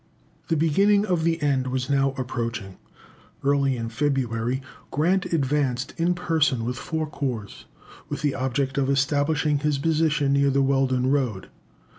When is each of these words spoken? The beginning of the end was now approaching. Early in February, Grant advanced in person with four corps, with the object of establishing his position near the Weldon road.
The 0.47 0.57
beginning 0.57 1.05
of 1.05 1.23
the 1.23 1.39
end 1.43 1.67
was 1.67 1.87
now 1.87 2.15
approaching. 2.17 2.77
Early 3.43 3.77
in 3.77 3.89
February, 3.89 4.63
Grant 4.89 5.25
advanced 5.27 5.93
in 5.95 6.15
person 6.15 6.65
with 6.65 6.75
four 6.77 7.05
corps, 7.05 7.65
with 8.09 8.23
the 8.23 8.33
object 8.33 8.79
of 8.79 8.89
establishing 8.89 9.59
his 9.59 9.77
position 9.77 10.33
near 10.33 10.49
the 10.49 10.63
Weldon 10.63 11.11
road. 11.11 11.49